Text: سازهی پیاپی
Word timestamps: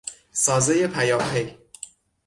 سازهی 0.31 0.87
پیاپی 0.87 1.57